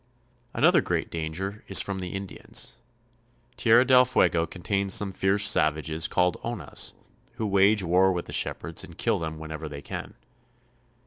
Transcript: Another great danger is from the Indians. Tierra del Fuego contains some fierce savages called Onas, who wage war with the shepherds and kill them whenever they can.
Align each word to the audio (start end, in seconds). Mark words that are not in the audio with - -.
Another 0.55 0.81
great 0.81 1.11
danger 1.11 1.63
is 1.67 1.79
from 1.79 1.99
the 1.99 2.09
Indians. 2.15 2.75
Tierra 3.55 3.85
del 3.85 4.03
Fuego 4.03 4.47
contains 4.47 4.95
some 4.95 5.11
fierce 5.13 5.47
savages 5.47 6.07
called 6.07 6.41
Onas, 6.43 6.93
who 7.33 7.45
wage 7.45 7.83
war 7.83 8.11
with 8.11 8.25
the 8.25 8.33
shepherds 8.33 8.83
and 8.83 8.97
kill 8.97 9.19
them 9.19 9.37
whenever 9.37 9.69
they 9.69 9.83
can. 9.83 10.15